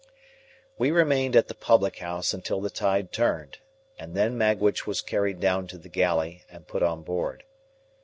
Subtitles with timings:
[0.79, 3.59] We remained at the public house until the tide turned,
[3.99, 7.43] and then Magwitch was carried down to the galley and put on board.